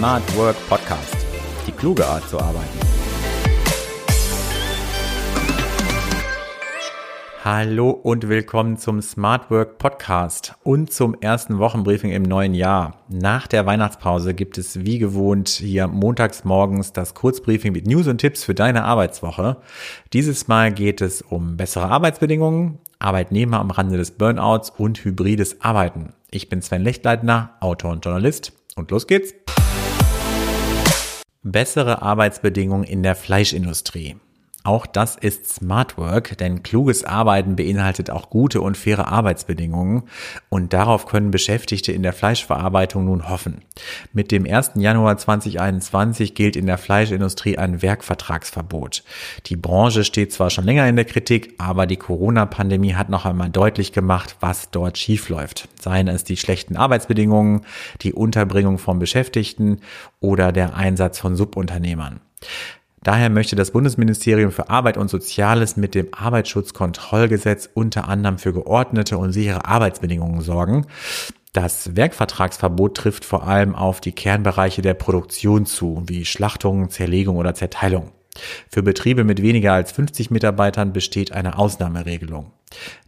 Smart 0.00 0.34
Work 0.34 0.56
Podcast. 0.66 1.14
Die 1.66 1.72
kluge 1.72 2.06
Art 2.06 2.26
zu 2.26 2.40
arbeiten. 2.40 2.78
Hallo 7.44 7.90
und 7.90 8.26
willkommen 8.26 8.78
zum 8.78 9.02
Smart 9.02 9.50
Work 9.50 9.76
Podcast 9.76 10.54
und 10.62 10.90
zum 10.90 11.14
ersten 11.20 11.58
Wochenbriefing 11.58 12.12
im 12.12 12.22
neuen 12.22 12.54
Jahr. 12.54 13.04
Nach 13.10 13.46
der 13.46 13.66
Weihnachtspause 13.66 14.32
gibt 14.32 14.56
es 14.56 14.86
wie 14.86 14.98
gewohnt 14.98 15.50
hier 15.50 15.86
montags 15.86 16.46
morgens 16.46 16.94
das 16.94 17.12
Kurzbriefing 17.12 17.74
mit 17.74 17.86
News 17.86 18.06
und 18.06 18.16
Tipps 18.16 18.42
für 18.42 18.54
deine 18.54 18.84
Arbeitswoche. 18.84 19.58
Dieses 20.14 20.48
Mal 20.48 20.72
geht 20.72 21.02
es 21.02 21.20
um 21.20 21.58
bessere 21.58 21.90
Arbeitsbedingungen, 21.90 22.78
Arbeitnehmer 23.00 23.60
am 23.60 23.70
Rande 23.70 23.98
des 23.98 24.12
Burnouts 24.12 24.70
und 24.70 25.04
hybrides 25.04 25.60
Arbeiten. 25.60 26.14
Ich 26.30 26.48
bin 26.48 26.62
Sven 26.62 26.84
Lechtleitner, 26.84 27.50
Autor 27.60 27.90
und 27.90 28.02
Journalist 28.02 28.54
und 28.76 28.90
los 28.90 29.06
geht's. 29.06 29.34
Bessere 31.42 32.02
Arbeitsbedingungen 32.02 32.84
in 32.84 33.02
der 33.02 33.14
Fleischindustrie. 33.14 34.16
Auch 34.62 34.84
das 34.84 35.16
ist 35.16 35.48
Smart 35.48 35.96
Work, 35.96 36.36
denn 36.36 36.62
kluges 36.62 37.02
Arbeiten 37.02 37.56
beinhaltet 37.56 38.10
auch 38.10 38.28
gute 38.28 38.60
und 38.60 38.76
faire 38.76 39.08
Arbeitsbedingungen 39.08 40.02
und 40.50 40.74
darauf 40.74 41.06
können 41.06 41.30
Beschäftigte 41.30 41.92
in 41.92 42.02
der 42.02 42.12
Fleischverarbeitung 42.12 43.06
nun 43.06 43.28
hoffen. 43.28 43.62
Mit 44.12 44.30
dem 44.30 44.44
1. 44.44 44.72
Januar 44.74 45.16
2021 45.16 46.34
gilt 46.34 46.56
in 46.56 46.66
der 46.66 46.76
Fleischindustrie 46.76 47.56
ein 47.56 47.80
Werkvertragsverbot. 47.80 49.02
Die 49.46 49.56
Branche 49.56 50.04
steht 50.04 50.32
zwar 50.32 50.50
schon 50.50 50.64
länger 50.64 50.86
in 50.88 50.96
der 50.96 51.06
Kritik, 51.06 51.54
aber 51.56 51.86
die 51.86 51.96
Corona-Pandemie 51.96 52.94
hat 52.94 53.08
noch 53.08 53.24
einmal 53.24 53.48
deutlich 53.48 53.92
gemacht, 53.92 54.36
was 54.40 54.70
dort 54.70 54.98
schiefläuft. 54.98 55.68
Seien 55.80 56.08
es 56.08 56.24
die 56.24 56.36
schlechten 56.36 56.76
Arbeitsbedingungen, 56.76 57.62
die 58.02 58.12
Unterbringung 58.12 58.76
von 58.76 58.98
Beschäftigten 58.98 59.80
oder 60.20 60.52
der 60.52 60.74
Einsatz 60.74 61.18
von 61.18 61.34
Subunternehmern. 61.34 62.20
Daher 63.02 63.30
möchte 63.30 63.56
das 63.56 63.70
Bundesministerium 63.70 64.52
für 64.52 64.68
Arbeit 64.68 64.98
und 64.98 65.08
Soziales 65.08 65.76
mit 65.76 65.94
dem 65.94 66.08
Arbeitsschutzkontrollgesetz 66.12 67.70
unter 67.72 68.08
anderem 68.08 68.38
für 68.38 68.52
geordnete 68.52 69.16
und 69.16 69.32
sichere 69.32 69.64
Arbeitsbedingungen 69.64 70.42
sorgen. 70.42 70.86
Das 71.54 71.96
Werkvertragsverbot 71.96 72.96
trifft 72.96 73.24
vor 73.24 73.46
allem 73.46 73.74
auf 73.74 74.00
die 74.00 74.12
Kernbereiche 74.12 74.82
der 74.82 74.94
Produktion 74.94 75.64
zu, 75.66 76.02
wie 76.06 76.24
Schlachtung, 76.24 76.90
Zerlegung 76.90 77.38
oder 77.38 77.54
Zerteilung. 77.54 78.12
Für 78.68 78.82
Betriebe 78.82 79.24
mit 79.24 79.42
weniger 79.42 79.72
als 79.72 79.92
50 79.92 80.30
Mitarbeitern 80.30 80.92
besteht 80.92 81.32
eine 81.32 81.58
Ausnahmeregelung. 81.58 82.52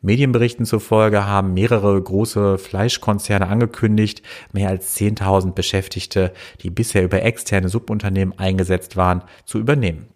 Medienberichten 0.00 0.64
zufolge 0.64 1.26
haben 1.26 1.54
mehrere 1.54 2.00
große 2.00 2.58
Fleischkonzerne 2.58 3.48
angekündigt, 3.48 4.22
mehr 4.52 4.68
als 4.68 4.96
10.000 4.96 5.52
Beschäftigte, 5.52 6.32
die 6.62 6.70
bisher 6.70 7.02
über 7.02 7.22
externe 7.22 7.68
Subunternehmen 7.68 8.38
eingesetzt 8.38 8.96
waren, 8.96 9.24
zu 9.44 9.58
übernehmen. 9.58 10.08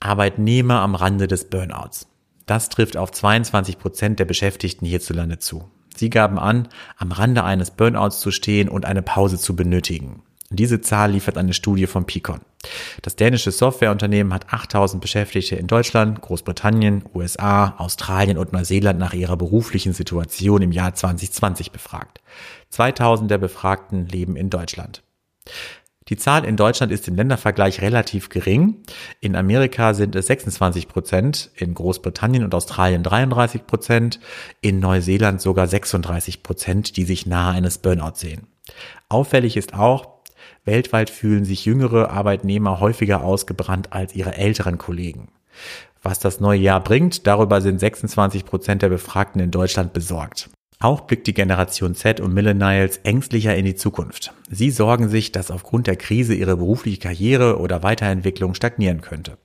Arbeitnehmer 0.00 0.80
am 0.80 0.94
Rande 0.94 1.26
des 1.26 1.48
Burnouts. 1.48 2.06
Das 2.44 2.68
trifft 2.68 2.98
auf 2.98 3.10
22 3.10 3.78
Prozent 3.78 4.18
der 4.18 4.26
Beschäftigten 4.26 4.84
hierzulande 4.84 5.38
zu. 5.38 5.70
Sie 5.96 6.10
gaben 6.10 6.38
an, 6.38 6.68
am 6.98 7.12
Rande 7.12 7.42
eines 7.42 7.70
Burnouts 7.70 8.20
zu 8.20 8.30
stehen 8.30 8.68
und 8.68 8.84
eine 8.84 9.00
Pause 9.00 9.38
zu 9.38 9.56
benötigen. 9.56 10.22
Diese 10.50 10.80
Zahl 10.80 11.12
liefert 11.12 11.38
eine 11.38 11.54
Studie 11.54 11.86
von 11.86 12.06
Picon. 12.06 12.40
Das 13.02 13.16
dänische 13.16 13.50
Softwareunternehmen 13.50 14.32
hat 14.32 14.52
8000 14.52 15.00
Beschäftigte 15.00 15.56
in 15.56 15.66
Deutschland, 15.66 16.20
Großbritannien, 16.20 17.04
USA, 17.14 17.74
Australien 17.78 18.38
und 18.38 18.52
Neuseeland 18.52 18.98
nach 18.98 19.14
ihrer 19.14 19.36
beruflichen 19.36 19.92
Situation 19.92 20.62
im 20.62 20.72
Jahr 20.72 20.94
2020 20.94 21.72
befragt. 21.72 22.20
2000 22.70 23.30
der 23.30 23.38
Befragten 23.38 24.06
leben 24.06 24.36
in 24.36 24.50
Deutschland. 24.50 25.02
Die 26.08 26.16
Zahl 26.18 26.44
in 26.44 26.58
Deutschland 26.58 26.92
ist 26.92 27.08
im 27.08 27.16
Ländervergleich 27.16 27.80
relativ 27.80 28.28
gering. 28.28 28.82
In 29.20 29.34
Amerika 29.34 29.94
sind 29.94 30.14
es 30.14 30.26
26 30.26 30.86
Prozent, 30.86 31.50
in 31.56 31.72
Großbritannien 31.72 32.44
und 32.44 32.54
Australien 32.54 33.02
33 33.02 33.66
Prozent, 33.66 34.20
in 34.60 34.80
Neuseeland 34.80 35.40
sogar 35.40 35.66
36 35.66 36.42
Prozent, 36.42 36.98
die 36.98 37.04
sich 37.04 37.24
nahe 37.24 37.54
eines 37.54 37.78
Burnout 37.78 38.16
sehen. 38.16 38.46
Auffällig 39.08 39.56
ist 39.56 39.72
auch, 39.72 40.13
Weltweit 40.64 41.10
fühlen 41.10 41.44
sich 41.44 41.64
jüngere 41.64 42.10
Arbeitnehmer 42.10 42.80
häufiger 42.80 43.22
ausgebrannt 43.22 43.92
als 43.92 44.14
ihre 44.14 44.36
älteren 44.36 44.78
Kollegen. 44.78 45.28
Was 46.02 46.18
das 46.18 46.40
neue 46.40 46.60
Jahr 46.60 46.82
bringt, 46.82 47.26
darüber 47.26 47.60
sind 47.60 47.80
26 47.80 48.44
Prozent 48.44 48.82
der 48.82 48.88
Befragten 48.88 49.40
in 49.40 49.50
Deutschland 49.50 49.92
besorgt. 49.92 50.50
Auch 50.80 51.02
blickt 51.02 51.26
die 51.26 51.34
Generation 51.34 51.94
Z 51.94 52.20
und 52.20 52.34
Millennials 52.34 52.98
ängstlicher 52.98 53.56
in 53.56 53.64
die 53.64 53.74
Zukunft. 53.74 54.34
Sie 54.50 54.70
sorgen 54.70 55.08
sich, 55.08 55.32
dass 55.32 55.50
aufgrund 55.50 55.86
der 55.86 55.96
Krise 55.96 56.34
ihre 56.34 56.58
berufliche 56.58 56.98
Karriere 56.98 57.58
oder 57.58 57.82
Weiterentwicklung 57.82 58.54
stagnieren 58.54 59.00
könnte. 59.00 59.38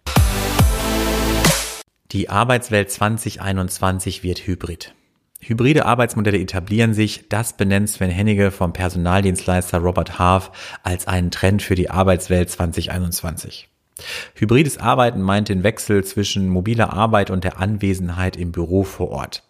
Die 2.12 2.30
Arbeitswelt 2.30 2.92
2021 2.92 4.24
wird 4.24 4.48
hybrid. 4.48 4.96
Hybride 5.42 5.86
Arbeitsmodelle 5.86 6.38
etablieren 6.38 6.94
sich, 6.94 7.30
das 7.30 7.54
benennt 7.54 7.90
Sven 7.90 8.10
Hennige 8.10 8.52
vom 8.52 8.74
Personaldienstleister 8.74 9.80
Robert 9.80 10.20
Half 10.20 10.52
als 10.84 11.08
einen 11.08 11.32
Trend 11.32 11.62
für 11.62 11.76
die 11.76 11.90
Arbeitswelt 11.90 12.50
2021. 12.50 13.70
Hybrides 14.36 14.78
Arbeiten 14.78 15.22
meint 15.22 15.50
den 15.50 15.64
Wechsel 15.64 16.04
zwischen 16.04 16.50
mobiler 16.50 16.94
Arbeit 16.94 17.32
und 17.32 17.44
der 17.44 17.60
Anwesenheit 17.60 18.38
im 18.38 18.52
Büro 18.52 18.84
vor 18.84 19.10
Ort. 19.10 19.44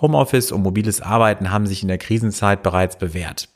Homeoffice 0.00 0.52
und 0.52 0.62
mobiles 0.62 1.00
Arbeiten 1.00 1.50
haben 1.50 1.66
sich 1.66 1.82
in 1.82 1.88
der 1.88 1.98
Krisenzeit 1.98 2.62
bereits 2.62 2.98
bewährt. 2.98 3.48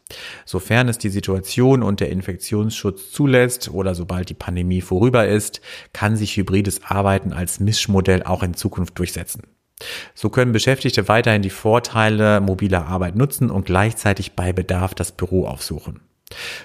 Sofern 0.45 0.89
es 0.89 0.99
die 0.99 1.09
Situation 1.09 1.83
und 1.83 2.01
der 2.01 2.11
Infektionsschutz 2.11 3.12
zulässt 3.12 3.71
oder 3.71 3.95
sobald 3.95 4.29
die 4.29 4.35
Pandemie 4.35 4.81
vorüber 4.81 5.29
ist, 5.29 5.61
kann 5.93 6.17
sich 6.17 6.37
hybrides 6.37 6.83
Arbeiten 6.85 7.33
als 7.33 7.61
Mischmodell 7.61 8.23
auch 8.23 8.43
in 8.43 8.55
Zukunft 8.55 8.99
durchsetzen. 8.99 9.43
So 10.15 10.28
können 10.28 10.53
Beschäftigte 10.53 11.09
weiterhin 11.09 11.43
die 11.43 11.50
Vorteile 11.50 12.41
mobiler 12.41 12.87
Arbeit 12.87 13.16
nutzen 13.16 13.50
und 13.50 13.66
gleichzeitig 13.66 14.32
bei 14.32 14.53
Bedarf 14.53 14.94
das 14.94 15.12
Büro 15.12 15.47
aufsuchen. 15.47 16.00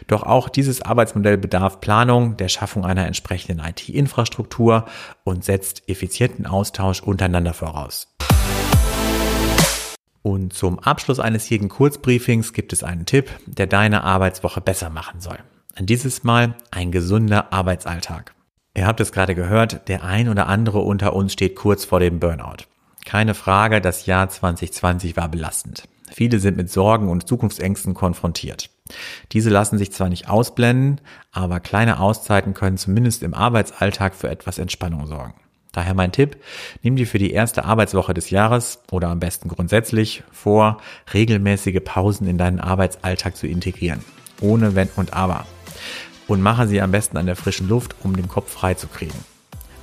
Doch 0.07 0.23
auch 0.23 0.49
dieses 0.49 0.81
Arbeitsmodell 0.81 1.37
bedarf 1.37 1.81
Planung, 1.81 2.37
der 2.37 2.47
Schaffung 2.47 2.85
einer 2.85 3.05
entsprechenden 3.05 3.63
IT-Infrastruktur 3.63 4.85
und 5.23 5.43
setzt 5.43 5.89
effizienten 5.89 6.45
Austausch 6.45 7.01
untereinander 7.01 7.53
voraus. 7.53 8.13
Und 10.21 10.53
zum 10.53 10.79
Abschluss 10.79 11.19
eines 11.19 11.49
jeden 11.49 11.69
Kurzbriefings 11.69 12.51
gibt 12.51 12.73
es 12.73 12.83
einen 12.83 13.05
Tipp, 13.05 13.29
der 13.45 13.67
deine 13.67 14.03
Arbeitswoche 14.03 14.61
besser 14.61 14.89
machen 14.89 15.21
soll. 15.21 15.37
Dieses 15.79 16.23
Mal 16.23 16.55
ein 16.71 16.91
gesunder 16.91 17.53
Arbeitsalltag. 17.53 18.33
Ihr 18.75 18.85
habt 18.85 18.99
es 18.99 19.11
gerade 19.11 19.35
gehört, 19.35 19.87
der 19.87 20.03
ein 20.03 20.27
oder 20.27 20.47
andere 20.47 20.79
unter 20.79 21.13
uns 21.13 21.33
steht 21.33 21.55
kurz 21.55 21.85
vor 21.85 21.99
dem 21.99 22.19
Burnout. 22.19 22.65
Keine 23.07 23.35
Frage, 23.35 23.79
das 23.79 24.05
Jahr 24.05 24.27
2020 24.27 25.15
war 25.15 25.29
belastend. 25.29 25.87
Viele 26.11 26.39
sind 26.39 26.57
mit 26.57 26.69
Sorgen 26.69 27.07
und 27.07 27.25
Zukunftsängsten 27.25 27.93
konfrontiert. 27.93 28.69
Diese 29.31 29.49
lassen 29.49 29.77
sich 29.77 29.93
zwar 29.93 30.09
nicht 30.09 30.27
ausblenden, 30.27 30.99
aber 31.31 31.61
kleine 31.61 32.01
Auszeiten 32.01 32.53
können 32.53 32.75
zumindest 32.75 33.23
im 33.23 33.33
Arbeitsalltag 33.33 34.13
für 34.13 34.29
etwas 34.29 34.57
Entspannung 34.57 35.07
sorgen. 35.07 35.35
Daher 35.71 35.93
mein 35.93 36.11
Tipp, 36.11 36.35
nimm 36.83 36.97
dir 36.97 37.07
für 37.07 37.17
die 37.17 37.31
erste 37.31 37.63
Arbeitswoche 37.63 38.13
des 38.13 38.29
Jahres 38.29 38.79
oder 38.91 39.07
am 39.07 39.21
besten 39.21 39.47
grundsätzlich 39.47 40.23
vor, 40.33 40.81
regelmäßige 41.13 41.79
Pausen 41.85 42.27
in 42.27 42.37
deinen 42.37 42.59
Arbeitsalltag 42.59 43.37
zu 43.37 43.47
integrieren. 43.47 44.03
Ohne 44.41 44.75
Wenn 44.75 44.89
und 44.97 45.13
Aber. 45.13 45.45
Und 46.27 46.41
mache 46.41 46.67
sie 46.67 46.81
am 46.81 46.91
besten 46.91 47.15
an 47.15 47.25
der 47.25 47.37
frischen 47.37 47.69
Luft, 47.69 47.95
um 48.03 48.17
den 48.17 48.27
Kopf 48.27 48.51
frei 48.51 48.73
zu 48.73 48.87
kriegen. 48.87 49.23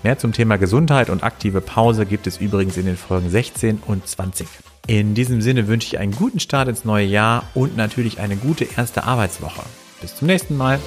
Mehr 0.05 0.19
zum 0.19 0.33
Thema 0.33 0.59
Gesundheit 0.59 1.09
und 1.09 1.25
aktive 1.25 1.63
Pause 1.63 2.05
gibt 2.05 2.27
es 2.27 2.37
übrigens 2.37 2.77
in 2.77 2.85
den 2.85 2.99
Folgen 2.99 3.31
16 3.31 3.81
und 3.87 4.07
20. 4.07 4.47
In 4.87 5.15
diesem 5.15 5.41
Sinne 5.41 5.67
wünsche 5.67 5.87
ich 5.87 5.99
einen 5.99 6.13
guten 6.13 6.41
Start 6.41 6.69
ins 6.69 6.85
neue 6.85 7.07
Jahr 7.07 7.45
und 7.55 7.75
natürlich 7.79 8.21
eine 8.21 8.37
gute 8.37 8.67
erste 8.77 9.05
Arbeitswoche. 9.05 9.63
Bis 10.03 10.15
zum 10.15 10.27
nächsten 10.27 10.59
Mal. 10.59 10.79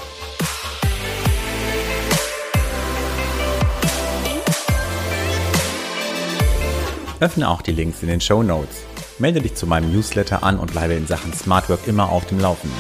Öffne 7.20 7.50
auch 7.50 7.64
die 7.64 7.72
Links 7.72 8.04
in 8.04 8.10
den 8.10 8.22
Show 8.22 8.44
Notes. 8.44 8.84
Melde 9.18 9.42
dich 9.42 9.56
zu 9.56 9.66
meinem 9.66 9.92
Newsletter 9.92 10.44
an 10.44 10.60
und 10.60 10.74
bleibe 10.74 10.94
in 10.94 11.08
Sachen 11.08 11.34
Smart 11.34 11.70
Work 11.70 11.88
immer 11.88 12.12
auf 12.12 12.28
dem 12.28 12.40
Laufenden. 12.40 12.78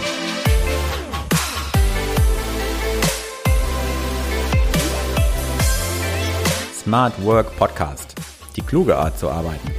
Smart 6.87 7.21
Work 7.25 7.53
Podcast. 7.57 8.15
Die 8.55 8.61
kluge 8.61 8.95
Art 8.95 9.19
zu 9.19 9.29
arbeiten. 9.29 9.76